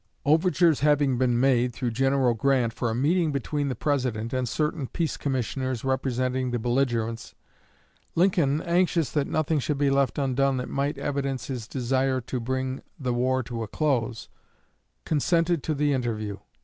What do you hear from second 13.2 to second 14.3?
to a close,